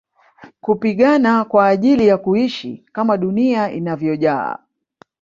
Kupigana 0.61 1.45
kwa 1.45 1.67
ajili 1.67 2.07
ya 2.07 2.17
kuishi 2.17 2.85
kama 2.91 3.17
dunia 3.17 3.71
inavyojaa 3.71 4.59